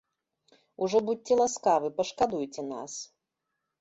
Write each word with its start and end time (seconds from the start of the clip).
Ужо 0.85 0.97
будзьце 1.09 1.33
ласкавы, 1.41 1.87
пашкадуйце 1.99 2.61
нас. 2.75 2.93